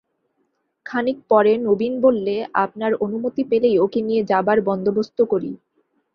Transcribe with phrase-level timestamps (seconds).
[0.85, 5.51] খানিক পরে নবীন বললে, আপনার অনুমতি পেলেই ওঁকে নিয়ে যাবার বন্দোবস্ত করি।